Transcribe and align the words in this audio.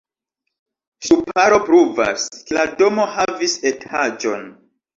Ŝtuparo 1.09 1.59
pruvas, 1.67 2.25
ke 2.49 2.59
la 2.59 2.65
domo 2.81 3.07
havis 3.19 3.57
etaĝon. 3.75 4.53